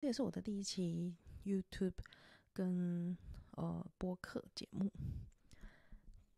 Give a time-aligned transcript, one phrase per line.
[0.00, 1.14] 这也是我的第一期
[1.44, 1.92] YouTube
[2.54, 3.14] 跟
[3.50, 4.90] 呃播客节目。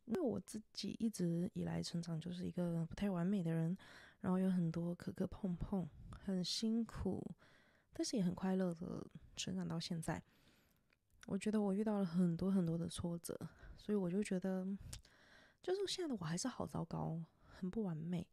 [0.05, 3.79] 因为我自己一直以来成长就是一个不太完美的人，
[4.21, 7.25] 然后有很多磕磕碰碰，很辛苦，
[7.93, 9.07] 但是也很快乐的
[9.37, 10.21] 成长到现在。
[11.29, 13.39] 我觉得我遇到了很多很多的挫折，
[13.79, 14.67] 所以我就觉得，
[15.63, 18.27] 就是现在的我还是好糟糕，很不完美。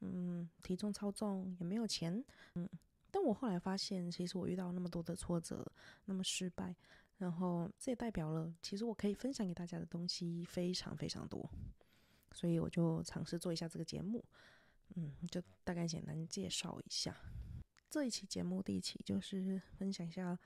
[0.00, 2.24] 嗯，体重超重，也没有钱。
[2.54, 2.66] 嗯。
[3.14, 5.64] 但我后来发现，其实我遇到那么多的挫折，
[6.06, 6.74] 那么失败，
[7.16, 11.48] 然后这也代表了，其实我可以分享给大家的东西非常非常多，
[12.32, 14.24] 所以我就尝试做一下这个节目，
[14.96, 17.16] 嗯，就大概简单介绍一下
[17.88, 18.60] 这一期节目。
[18.60, 20.36] 第一期就是分享一下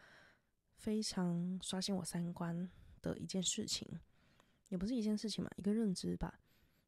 [0.76, 3.88] 非常刷新我三观的一件事情，
[4.68, 6.38] 也不是一件事情嘛，一个认知吧。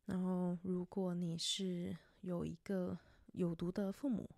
[0.04, 2.98] 然后，如果你是有一个
[3.32, 4.28] 有毒的父母，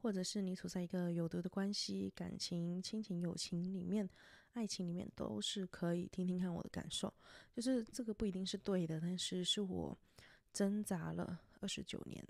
[0.00, 4.08] 或者是你处在一个有毒的关系、感情、亲情、友情里面、
[4.54, 7.12] 爱情里面，都是可以听听看我的感受。
[7.54, 9.96] 就是这个不一定是对的，但是是我
[10.52, 12.26] 挣扎了二十九年，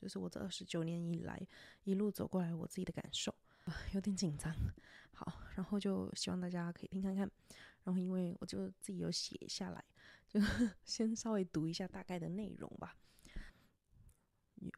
[0.00, 1.40] 就是我这二十九年以来
[1.84, 3.34] 一路走过来我自己的感受。
[3.94, 4.54] 有点紧张。
[5.12, 7.30] 好，然后就希望大家可以听看看。
[7.82, 9.82] 然后因为我就自己有写下来，
[10.28, 10.38] 就
[10.84, 12.96] 先稍微读一下大概的内容吧。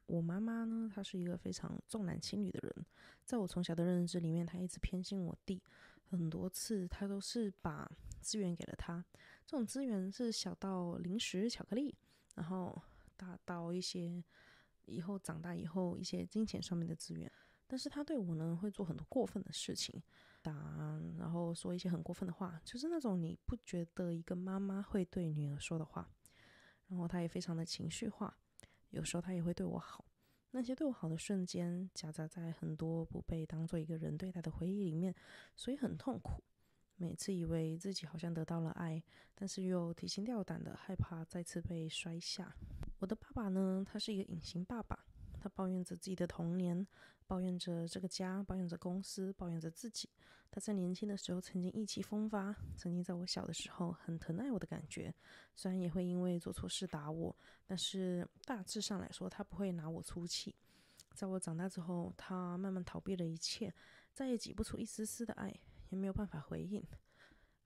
[0.07, 2.87] 我妈妈呢，她是一个非常重男轻女的人，
[3.25, 5.63] 在我从小的认知里面，她一直偏心我弟，
[6.11, 9.05] 很多次她都是把资源给了他，
[9.45, 11.95] 这种资源是小到零食、巧克力，
[12.35, 12.83] 然后
[13.17, 14.23] 大到一些
[14.87, 17.31] 以后长大以后一些金钱上面的资源，
[17.67, 20.03] 但是她对我呢，会做很多过分的事情，
[20.43, 20.53] 打，
[21.19, 26.11] 然后说一些很过分的话，就是那种你不觉得一个妈妈会对女儿说的话，
[26.89, 28.37] 然后她也非常的情绪化。
[28.91, 30.05] 有时候他也会对我好，
[30.51, 35.15] 那些对我好的瞬间夹杂在很多不被当做一个人对待的回忆里面，
[35.55, 36.43] 所以很痛苦。
[36.97, 39.03] 每次以为自己好像得到了爱，
[39.35, 42.57] 但是又提心吊胆的害怕再次被摔下。
[42.99, 45.05] 我的爸爸呢，他是一个隐形爸爸。
[45.39, 46.87] 他抱怨着自己的童年，
[47.27, 50.09] 抱怨着这个家，抱怨着公司，抱怨着自己。
[50.57, 55.15] 他在年轻的时候曾经意气风发，曾经在我小的时候很疼爱我的感觉。
[55.55, 57.37] 虽然也会因为做错事打我，
[57.67, 60.55] 但是大致上来说，他不会拿我出气。
[61.13, 63.71] 在我长大之后，他慢慢逃避了一切，
[64.15, 65.55] 再也挤不出一丝丝的爱，
[65.91, 66.83] 也没有办法回应。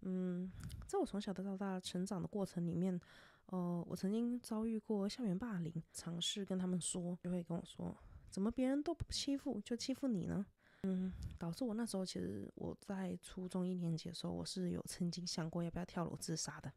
[0.01, 0.51] 嗯，
[0.89, 3.01] 在我从小到大成长的过程里面，
[3.47, 7.97] 呃，我曾经遭遇过校园霸凌，尝试跟他们说，就会跟我说，
[8.31, 10.45] 怎么别人都不欺负，就欺负你呢？
[10.83, 16.73] 嗯，导致我那时候其实我在初中一年级的时候，我是有曾经想过要不要跳楼自杀的，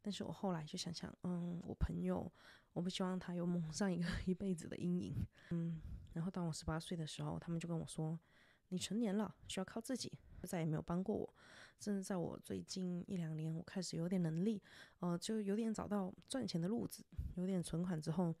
[0.00, 2.30] 但是我后来就想想，嗯，我朋友，
[2.72, 5.80] 我不希望他有蒙上一个 一辈子的阴影，嗯，
[6.12, 8.18] 然后当我十八岁的时候，他们就跟我说，
[8.68, 10.18] 你成年了，需要靠自己。
[10.44, 11.34] 再也没有帮过我，
[11.78, 14.60] 甚至在我最近一两年，我开始有点能力，
[14.98, 17.06] 呃，就有点找到赚钱的路子，
[17.36, 18.34] 有点存款之后，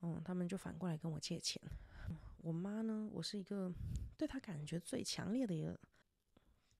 [0.00, 1.62] 嗯，他们就反过来跟我借钱。
[2.46, 3.74] 我妈呢，我是一个
[4.16, 5.76] 对她感觉最强烈的一个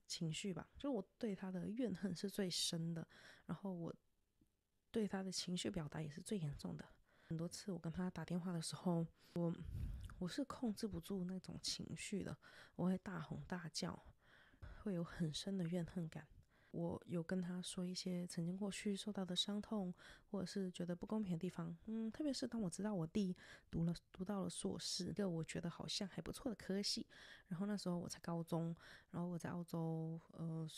[0.07, 3.05] 情绪吧，就我对她的怨恨是最深的，
[3.47, 3.93] 然后我
[4.93, 6.85] 对她的情绪表达也是最严重的。
[7.21, 9.05] 很多次我跟她打电话的时候，
[9.35, 9.53] 我
[10.21, 12.39] 我是控制不住那种情绪的，
[12.77, 14.01] 我会大吼大叫。
[14.85, 16.25] 会有很深的怨恨感。
[16.77, 19.95] 我有跟他说一些曾经过去受到的伤痛，
[20.31, 21.75] 或者是觉得不公平的地方。
[21.87, 23.35] 嗯，特别是当我知道我弟
[23.71, 27.07] 读了读到了硕士，一个我觉得好像还不错的科系。
[27.49, 28.77] 然后那时候我才高中，
[29.11, 30.69] 然后我在澳洲，呃，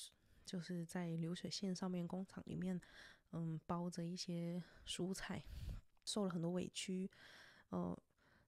[0.47, 2.81] 就是在流水线上面工厂里面，
[3.33, 5.43] 嗯，包着一些蔬菜，
[6.05, 7.11] 受了很多委屈。
[7.71, 7.99] 呃，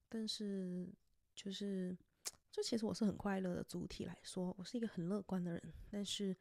[0.08, 0.88] 但是
[1.34, 1.96] 就是。
[2.52, 6.36] 就其实我是很快乐的主体来说，我是一个很乐观的人，但是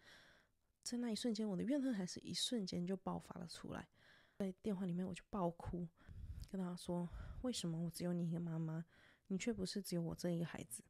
[0.89, 3.87] 在那一瞬间，我的怨恨还是一瞬间就爆发了出来。
[4.33, 5.87] 在电话里面，我就爆哭，
[6.49, 7.07] 跟他说
[7.43, 8.83] ：“为什么我只有你一个妈妈，
[9.27, 10.83] 你却不是只有我这一个孩子？”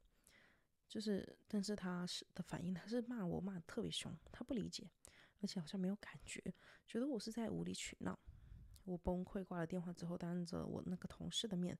[0.87, 4.89] 就是，但是他是的反应，他是骂我骂得特别凶，他不理解，
[5.41, 6.41] 而且好像没有感觉，
[6.87, 8.17] 觉得我是在无理取闹。
[8.85, 11.77] 我崩溃挂了电话之后，当着我那个同事的面。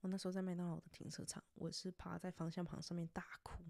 [0.00, 3.62] 我那时候在麦当劳的停车场，我是趴在方向盘上面大哭，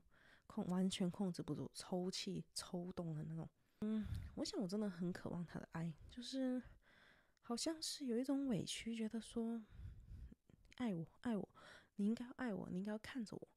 [0.47, 3.49] 控完全控制不住，抽泣、抽动的那种。
[3.81, 4.05] 嗯，
[4.35, 6.61] 我想我真的很渴望他的爱，就是
[7.41, 9.63] 好像是有一种委屈，觉得说
[10.77, 11.49] 爱我、爱我，
[11.97, 13.49] 你应该要爱我，你应该要看着我。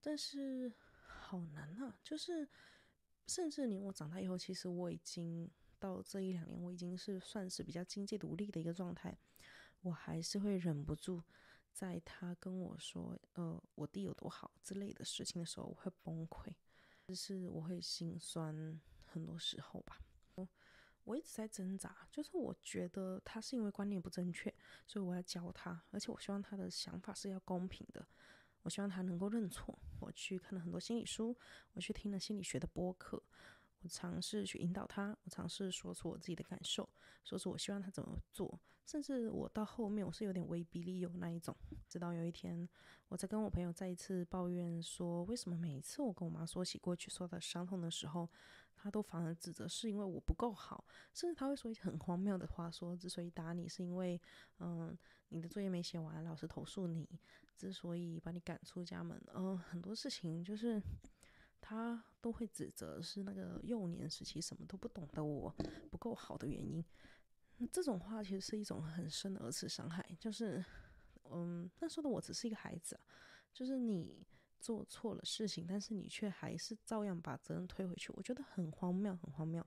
[0.00, 0.72] 但是
[1.06, 2.48] 好难啊，就是
[3.26, 9.16] 甚至连我长大以后，其实我已经到这一两年，我已经是算是比较经济独立的一个状态，
[9.82, 11.22] 我还是会忍不住。
[11.72, 16.54] 在他跟我说“呃，我弟有多好”之类的事情的时候，我会崩溃。
[17.08, 18.80] 就是我会心酸
[19.14, 20.00] 很多时候吧。
[20.34, 20.48] 我
[21.04, 24.52] 我一直在挣扎，就是我觉得他是因为观念不正确，
[24.86, 28.06] 所以我要教他，而且我希望他的想法是要公平的。
[28.62, 29.78] 我希望他能够认错。
[30.00, 31.36] 我去看了很多心理书，
[31.74, 33.22] 我去听了心理学的播客，
[33.82, 36.88] 我尝试去引导他，我尝试说出我自己的感受，
[37.22, 38.58] 说出我希望他怎么做。
[38.86, 41.56] 甚至我到后面我是有点威逼利诱那一种。
[41.88, 42.68] 直到有一天，
[43.08, 48.28] 我在跟我朋友再一次抱怨说，为什么每一次我跟我妈说起过去受到伤痛的时候，
[48.84, 50.84] 他都反而指责是因为我不够好，
[51.14, 54.20] 甚至他会说一些很荒谬的话，说之所以打你是因为，
[54.58, 54.94] 嗯，
[55.30, 57.06] 你的作业没写完，老师投诉你；
[57.56, 60.78] 之所以把你赶出家门，嗯，很多事情就是
[61.62, 65.50] 他都会指责是那个幼年时期什么都不懂的我
[65.90, 66.84] 不够好的原因。
[67.72, 70.62] 这种话其实是一种很深的二次伤害，就是，
[71.30, 73.00] 嗯，那时候的我只是一个孩子，
[73.50, 74.26] 就是你。
[74.64, 79.62] 做错了事情，但是你却还是照样把责任推回去，我觉得很荒谬，很荒谬，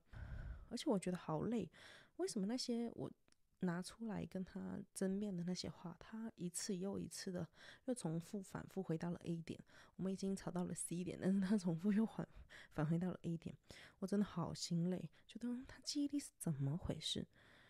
[0.69, 1.69] 而且我觉得好累。
[2.15, 3.11] 为什么那些我
[3.59, 7.47] 拿出来跟他争辩的那些话，他一次又一次的
[7.85, 9.59] 又重复反复回到了 A 点？
[9.97, 12.27] 我们已经吵到了 C 点，但是他重复又反
[12.73, 13.55] 返回到了 A 点，
[13.99, 17.23] 我真的好心累，觉得他记忆力是怎么回事？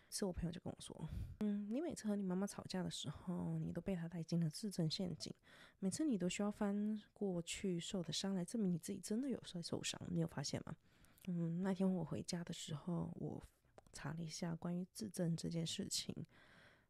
[0.10, 1.10] 是我朋友就跟我说，
[1.40, 5.34] 嗯，你每次和你妈妈吵架的时候，你都被她带进了自证陷阱。
[5.80, 10.76] 每次你都需要翻过去受的伤来证明你自己真的有在受伤，你有发现吗？
[11.28, 13.44] 嗯，那天我回家的时候，我
[13.92, 16.16] 查了一下关于自证这件事情，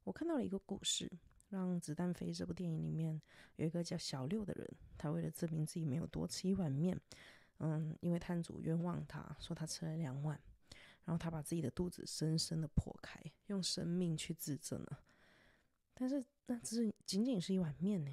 [0.03, 1.05] 我看到了一个故事，
[1.49, 3.19] 《让子弹飞》这部电影里面
[3.55, 6.97] 有一个叫小六的人，他为了证明自己没有多吃一碗面，
[7.57, 10.39] 嗯，因为摊主冤枉他说他吃了两碗。
[11.07, 14.99] 然后他把自己的肚子深深的剖开，用生命去自证了。
[15.93, 18.11] 但是那只是仅仅是一碗面呢。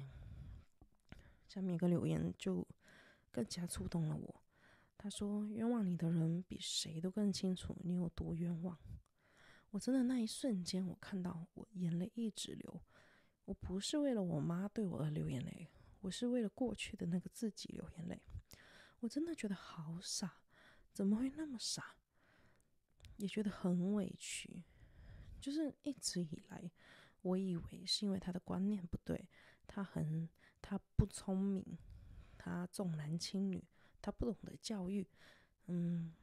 [1.49, 2.65] 下面一个留言就
[3.31, 4.41] 更加触动了我。
[4.97, 8.79] 他说：“冤枉你的人比谁都更清楚你有多冤枉。”
[9.71, 12.81] 我真的那一瞬间，我看到我眼泪一直流。
[13.43, 15.67] 我不是为了我妈对我而流眼泪，
[15.99, 18.21] 我是为了过去的那个自己流眼泪。
[19.01, 20.37] 我真的觉得好傻，
[20.93, 21.97] 怎么会那么傻？
[23.17, 24.63] 也觉得很委屈，
[25.39, 26.69] 就是一直以来，
[27.21, 29.27] 我以为是因为他的观念不对，
[29.67, 30.27] 他很
[30.61, 31.77] 他不聪明，
[32.37, 33.63] 他重男轻女，
[34.01, 35.07] 他不懂得教育，
[35.67, 36.13] 嗯，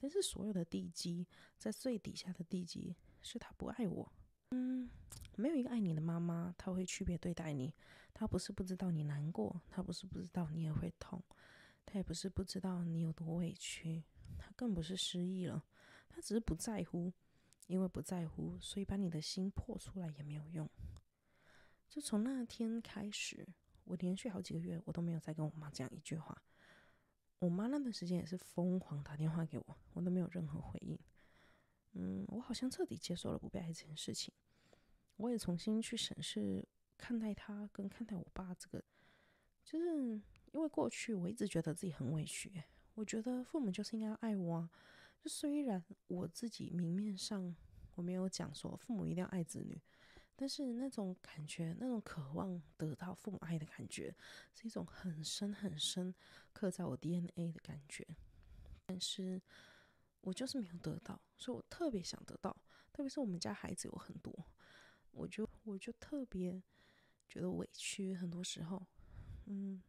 [0.00, 1.26] 但是所有的地基
[1.58, 4.12] 在最底下的地基是他不爱我，
[4.50, 4.90] 嗯，
[5.36, 7.72] 没有一个爱你的妈妈，他会区别对待你，
[8.12, 11.22] 他不是不知道你难过，他不是不知道你也会痛，
[11.86, 14.02] 他也不是不知道你有多委屈，
[14.38, 15.64] 他更不是失忆了。
[16.14, 17.10] 他只是不在乎，
[17.66, 20.68] 因为不在乎，所以把你的心破出来也没有用。
[21.88, 23.48] 就从那天开始，
[23.84, 26.42] 我连续好几个月，我都没有再跟我妈讲一句话。
[27.38, 30.98] 我妈那段时间也是疯狂打电话给我，我都没有任何回应。
[31.92, 34.32] 嗯，我好像彻底接受了不被爱这件事情。
[35.16, 36.66] 我也重新去审视
[36.96, 38.84] 看待他跟看待我爸这个，
[39.64, 40.20] 就是
[40.52, 42.62] 因为过去我一直觉得自己很委屈，
[42.94, 44.70] 我觉得父母就是应该要爱我啊。
[45.22, 47.54] 就虽然我自己明面上
[47.94, 49.80] 我没有讲说父母一定要爱子女，
[50.34, 54.12] 但是那种感觉，那种渴望得到父母爱的感觉，
[54.52, 56.12] 是一种很深很深
[56.52, 58.04] 刻在我 DNA 的感觉。
[58.84, 59.40] 但是
[60.22, 62.56] 我就是没有得到，所以我特别想得到。
[62.92, 64.34] 特别是我们家孩子有很多，
[65.12, 66.60] 我就我就特别
[67.28, 68.12] 觉得委屈。
[68.12, 68.84] 很多时候，
[69.46, 69.80] 嗯，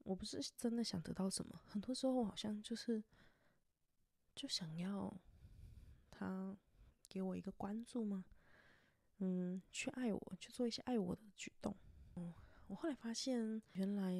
[0.00, 3.02] 我不是真的想得到什么，很多时候好像就是。
[4.34, 5.14] 就想要
[6.10, 6.56] 他
[7.08, 8.24] 给我一个关注吗？
[9.18, 11.76] 嗯，去爱我，去做一些爱我的举动。
[12.16, 12.32] 嗯，
[12.66, 14.12] 我后来发现，原来，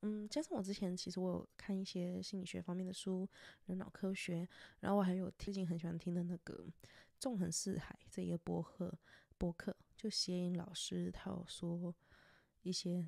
[0.00, 3.28] 嗯，加上我之前其实我有看一些心理学方面的书，
[3.66, 4.48] 人脑科学，
[4.80, 6.64] 然后我还有最近很喜欢听的那个
[7.18, 8.98] 《纵横四海》这一个播客，
[9.38, 11.94] 播客就谐音老师他有说
[12.62, 13.06] 一些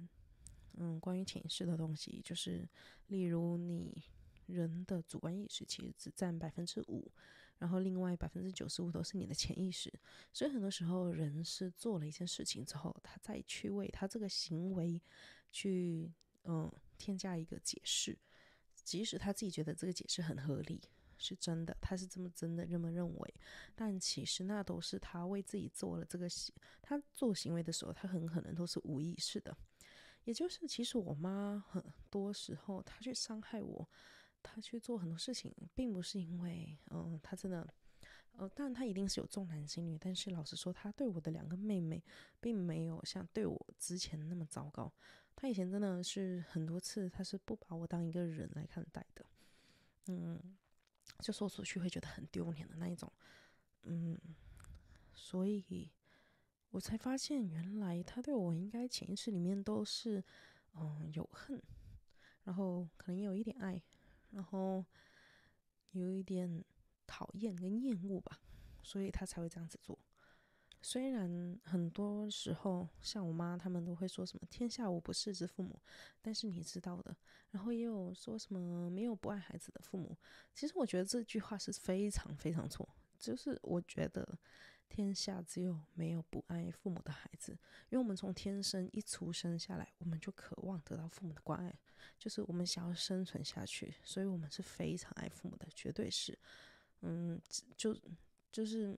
[0.75, 2.69] 嗯关于潜意识的东西，就是
[3.07, 4.04] 例如你。
[4.46, 7.11] 人的主观意识其实只占百分之五，
[7.58, 9.92] 然后另外百分之九十五都是你的潜意识。
[10.32, 15.00] 所以很多时候，人是做了一件事情之后，他再去为他这个行为
[15.50, 16.12] 去
[16.44, 18.18] 嗯添加一个解释，
[18.75, 20.80] 即使他自己觉得这个解释很合理，
[21.16, 23.34] 是真的，他是这么真的这么认为，
[23.75, 29.56] 但其实那都是他为自己做了这个行，他做行为的时候，他很可能都是无意识的。
[30.25, 33.88] 也就是，其实我妈很多时候她去伤害我。
[34.42, 37.66] 他去做很多事情，并不是因为，嗯，他真的，
[38.32, 42.02] 呃，当然他一定是有重男轻女，但是老实说，他对我的两个妹妹，
[42.40, 44.92] 并没有像对我之前那么糟糕。
[45.34, 49.25] 他以前真的是很多次，他是不把我当一个人来看待的。
[50.06, 50.38] 嗯，
[51.20, 53.11] 就说出去会觉得很丢脸的那一种，
[53.84, 54.18] 嗯，
[55.14, 55.90] 所以
[56.70, 60.22] 我才发现原来他对我应该潜意识里面都是
[60.75, 61.62] 嗯有恨，
[62.44, 63.82] 然后可能也有一点爱，
[64.32, 64.84] 然后
[65.92, 66.64] 有一点
[67.06, 68.40] 讨厌跟厌恶吧，
[68.82, 69.98] 所以他才会这样子做。
[70.84, 75.80] 虽然很多时候，像我妈他们都会说什么“天下无不是之父母”，
[76.20, 77.16] 但是你知道的，
[77.52, 80.16] 然后也有说什么“没有不爱孩子的父母”。
[80.52, 82.88] 其实我觉得这句话是非常非常错。
[83.16, 84.36] 就是我觉得
[84.94, 87.52] 天下只有没有不爱父母的孩子，
[87.88, 91.75] 因为我们从天生一出生下来，我们就渴望得到父母的关爱，
[92.18, 96.38] 就是我们想要生存下去，所以我们是非常爱父母的，绝对是。
[97.00, 97.40] 嗯，
[97.76, 97.96] 就
[98.50, 98.94] 就是。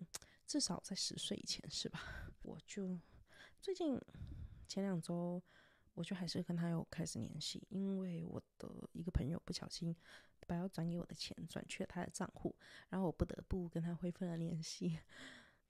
[0.46, 2.30] 至少在十岁以前是吧？
[2.42, 3.00] 我就
[3.62, 3.98] 最近
[4.68, 5.42] 前两周，
[5.94, 9.96] 我就还是跟他有开始联系，因为我的一个朋友不小心
[10.46, 12.54] 把要转给我的钱转去了他的账户，
[12.90, 15.00] 然后我不得不跟他恢复了联系。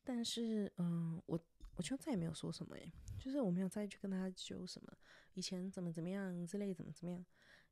[0.04, 1.40] 但是，嗯，我
[1.74, 4.96] 我就再也没有说什么诶，就是我没有再去跟他揪什么
[5.32, 7.24] 以前怎么怎么样之类怎么怎么样，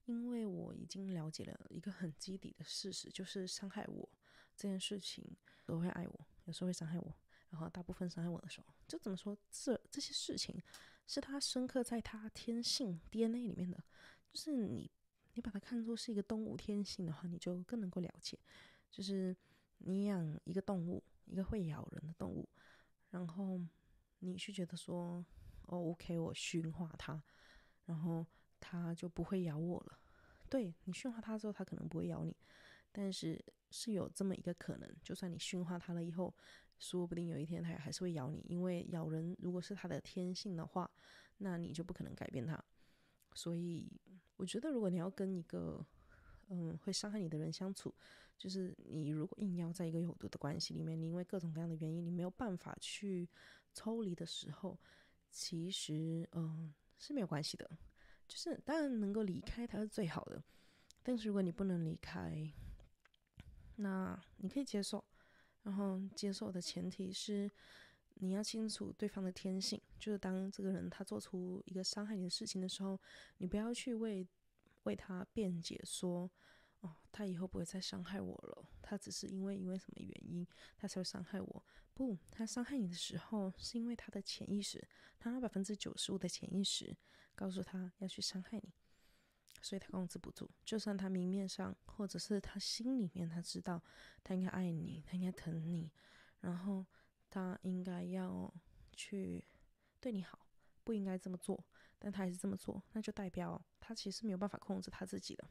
[0.07, 4.09] 因为我已经了解了一个很基底的事实，就是伤害我
[4.57, 5.25] 这件事情
[5.65, 6.27] 都会爱我。
[6.47, 7.15] 有时候会伤害我，
[7.51, 10.61] 然后大部分伤害我的时候，就怎么说，这这些事情
[11.07, 13.83] 是他深刻在他天性 DNA 里面的。
[14.33, 14.91] 就是你，
[15.35, 18.39] 你把它看作是一个动物天性的话，你就更能够了解。
[18.91, 19.37] 就是
[19.79, 22.49] 你养一个动物，一个会咬人的动物，
[23.11, 23.61] 然后
[24.21, 25.25] 你去觉得说，
[25.63, 27.23] 哦，OK，我驯化它，
[27.87, 28.27] 然后
[28.61, 29.99] 它就不会咬我了。
[30.49, 32.37] 对，你驯化它之后，它可能不会咬你。
[32.91, 36.35] 但是是有这么一个可能，就算你驯化它了以后，
[36.79, 40.91] 说不定有一天它还是会咬你，因为咬人如果是它的天性的话，
[41.39, 42.63] 那你就不可能改变它。
[43.35, 43.91] 所以
[44.37, 45.83] 我觉得，如果你要跟一个
[46.55, 47.93] 嗯会伤害你的人相处，
[48.37, 53.27] 就是你如果硬要在一个有毒的关系里面，你因为各种各样的原因，你没有办法去
[53.73, 54.79] 抽离的时候，
[55.31, 57.69] 其实嗯是没有关系的，
[58.29, 60.45] 就是当然能够离开它是最好的，
[61.03, 62.53] 但是如果你不能离开，
[63.77, 65.03] 那你可以接受，
[65.63, 67.51] 然后接受的前提是
[68.17, 73.01] 你要清楚对方的天性，就是当这个人他做出一个伤害你的事情的时候，
[73.39, 74.27] 你不要去为
[74.85, 76.31] 为他辩解说，
[76.81, 80.47] 哦，他以后不会再伤害我了，他只是因为因为什么原因
[80.77, 81.65] 他才会伤害我。
[81.95, 84.87] 不，他伤害你的时候是因为他的潜意识，
[85.19, 86.97] 他那百分之九十五的潜意识
[87.35, 88.73] 告诉他要去伤害你。
[89.61, 93.81] 所以他控制不住，就算他明面上或者是他心里面他知道
[94.25, 95.89] 他应该爱你，他应该疼你，
[96.41, 96.85] 然后
[97.31, 98.53] 他应该要
[98.93, 99.45] 去
[100.01, 100.49] 对你好，
[100.83, 101.65] 不应该这么做，
[102.03, 105.49] 但他还是这么做，那就代表他其实没有办法控制他自己的。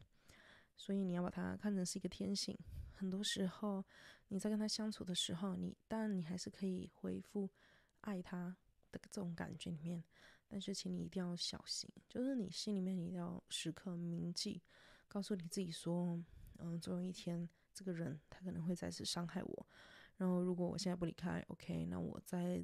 [0.76, 2.54] 所以你要把他看成是一个天性。
[2.92, 3.82] 很多时候
[4.28, 7.48] 你在跟他相处的时候，你当然你还是可以恢复
[8.02, 8.54] 爱他
[8.90, 10.04] 的这种感觉里面。
[10.46, 14.62] 但是，请你一定要小心，就是你心里面你一定要时刻铭记，
[15.08, 16.22] 告诉你自己说，
[16.58, 19.66] 嗯，总有一天这个人他可能会再次伤害我。
[20.18, 22.62] 然后，如果我现在不离开，OK，那我在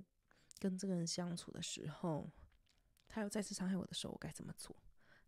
[0.59, 2.30] 跟这个人相处的时候，
[3.09, 4.77] 他又再次伤害我的时候，我该怎么做？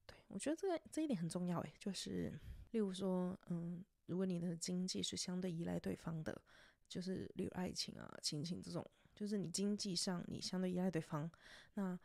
[0.07, 2.33] 对，我觉得这个这一点很重要诶，就是
[2.71, 6.41] 例如说，嗯，如果你的经济是相对依赖对方的，
[6.89, 11.31] 就是例如爱情啊、亲情这种，就是你经济上你相对依赖对方，
[11.75, 11.99] 那。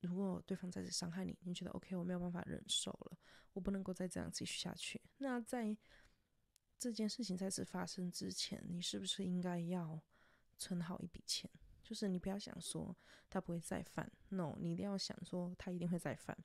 [0.00, 3.16] 如果对方再次伤害你，你觉得 OK，我没有办法忍受了，
[3.54, 5.00] 我不能够再这样继续下去。
[5.16, 5.74] 那在
[6.78, 9.98] 这件事情再次发生之前，你是不是应该要
[10.58, 11.50] 存好一笔钱？
[11.84, 12.96] 就是你不要想说
[13.30, 16.36] 他不会再犯，no，你一定要想说他一定会再犯。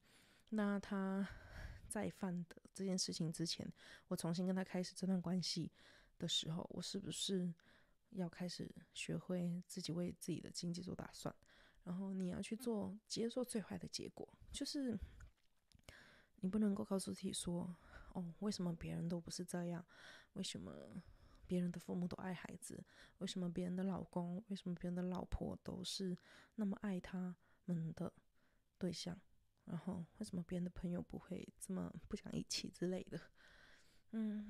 [0.50, 1.28] 那他
[1.88, 3.68] 再犯的这件事情之前，
[4.10, 5.72] 我重新跟他开始这段关系
[6.20, 7.52] 的时候，我是不是
[8.12, 11.34] 要开始学会自己为自己的经济做打算？
[11.86, 15.00] 然后你要去做接受最坏的结果，就是
[16.42, 17.76] 你不能够告诉自己说
[18.14, 19.84] ：“哦，为什么别人都不是这样？
[20.34, 21.02] 为什么
[21.50, 22.82] 别人的父母都爱孩子？
[23.18, 26.16] 为什么别人的老公，为什么别人的老婆都是
[26.56, 28.14] 那么爱他们的
[28.78, 29.20] 对象？
[29.66, 33.20] 然后为什么别人的朋友不会这么不讲义气之类的？”
[34.14, 34.50] 嗯，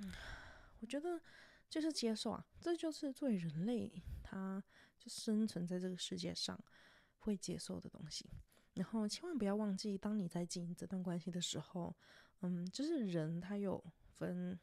[0.82, 1.22] 我觉得
[1.70, 4.62] 就是接受啊，这就是作为人类，他
[5.00, 6.62] 就生存在这个世界上。
[7.22, 8.30] 会接受的东西，
[8.76, 11.94] 然后千万不要忘记，当你在经营这段关系的时候，
[12.40, 13.84] 嗯，就是人他有
[14.16, 14.58] 分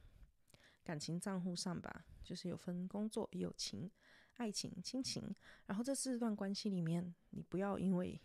[0.82, 3.88] 感情账户上吧，就是有分工作、友情、
[4.34, 5.22] 爱情、亲情，
[5.64, 8.20] 然后这四段关系里面，你不要因为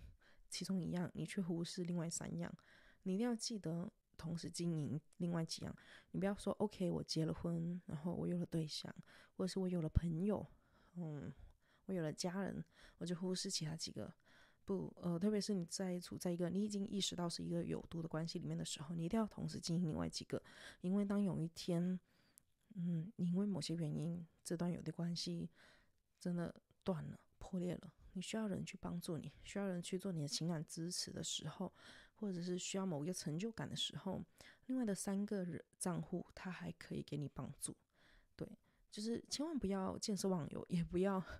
[0.50, 2.52] 其中一样，你去忽视另外三样，
[3.04, 5.76] 你一定要记得同时经营另外几样。
[6.10, 8.94] 你不要说 OK，我结了婚，然后我有了对象，
[9.38, 10.44] 或者是我有了朋友，
[10.96, 11.32] 嗯，
[11.86, 12.66] 我有了家人，
[12.98, 14.12] 我就忽视其他几个。
[14.64, 20.42] 不，呃，特别是你在处在一个你已经意识到是一个有毒的关系里面的时候，你一定要同时经营另外几个，
[20.82, 22.00] 因为当有一天，
[22.76, 25.50] 嗯，因为某些原因，这段有的关系
[26.20, 31.74] 真的断了、破裂了，你需要人去帮助你，需要人去做你的情感支持的时候，
[32.16, 34.24] 或者是需要某一个成就感的时候，
[34.68, 37.76] 另外的三个人账户他还可以给你帮助。
[38.36, 38.48] 对，
[38.90, 41.24] 就是千万不要见色忘友，也不要。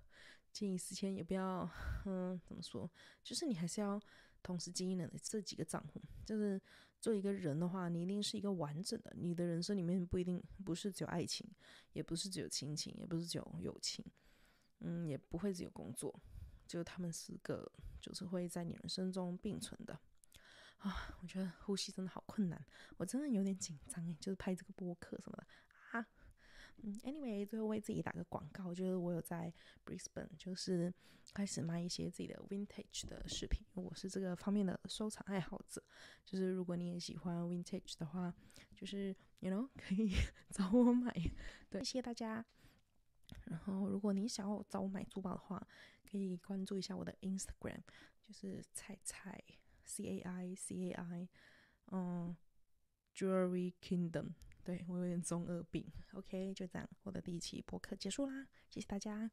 [0.52, 1.66] 见异思迁，也不要，
[2.04, 2.90] 嗯，怎么说？
[3.24, 3.98] 就是你还是要
[4.42, 6.02] 同时经营的这几个账户。
[6.24, 6.60] 就是
[7.00, 9.12] 做一个人的话，你一定是一个完整的。
[9.16, 11.48] 你的人生里面不一定不是只有爱情，
[11.92, 14.04] 也不是只有亲情，也不是只有友情，
[14.80, 16.14] 嗯，也不会只有工作。
[16.66, 17.70] 就他们四个，
[18.00, 19.98] 就是会在你人生中并存的。
[20.78, 22.64] 啊，我觉得呼吸真的好困难，
[22.96, 25.46] 我真的有点紧张诶，就是拍这个播客什么的。
[26.84, 29.52] 嗯，anyway，最后为自己打个广告，就是我有在
[29.84, 30.92] Brisbane，就是
[31.32, 33.64] 开始卖一些自己的 vintage 的饰品。
[33.74, 35.82] 我是这个方面的收藏爱好者，
[36.24, 38.34] 就是如果你也喜欢 vintage 的话，
[38.74, 40.10] 就是 you know 可以
[40.50, 41.14] 找我买。
[41.70, 42.44] 对，谢谢大家。
[43.46, 45.64] 然后，如果你想要找我买珠宝的话，
[46.10, 47.80] 可以关注一下我的 Instagram，
[48.26, 49.42] 就是菜菜
[49.84, 51.28] C A I C A I，
[51.92, 52.36] 嗯
[53.14, 54.32] ，Jewelry Kingdom。
[54.64, 59.30] 对，我有点中二病，OK，就这样，我的第一期播客结束啦，谢谢大家。